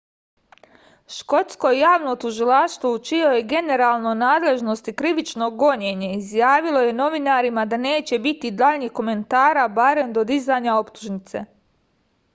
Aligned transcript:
škotsko 1.15 1.71
javno 1.79 2.13
tužilaštvo 2.23 2.93
u 2.93 3.01
čijoj 3.09 3.37
je 3.39 3.43
generalnoj 3.51 4.15
nadležnosti 4.23 4.93
krivično 5.03 5.49
gonjenje 5.65 6.09
izjavilo 6.21 6.81
je 6.87 6.97
novinarima 7.01 7.65
da 7.75 7.79
neće 7.85 8.19
biti 8.27 8.51
daljih 8.65 8.95
komentara 9.01 9.67
barem 9.81 10.17
do 10.19 10.25
dizanja 10.35 10.79
optužnice 10.85 11.45